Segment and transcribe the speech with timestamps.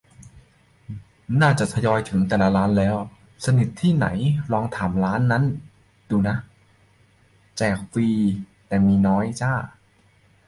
[1.41, 2.95] น่าจะทยอยถึงแต่ละร้านแล้ว
[3.45, 4.07] สนิทที่ไหน
[4.51, 5.43] ลองถามร้านนั้น
[6.09, 6.35] ดูน้า
[7.57, 8.09] แจกฟรี
[8.67, 9.53] แต่มีน้อยจ้า